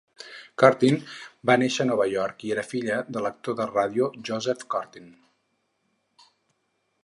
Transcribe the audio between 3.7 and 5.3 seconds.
ràdio Joseph Curtin.